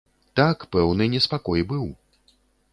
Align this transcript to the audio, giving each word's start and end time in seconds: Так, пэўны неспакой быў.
Так, 0.39 0.57
пэўны 0.77 1.09
неспакой 1.17 1.61
быў. 1.75 1.87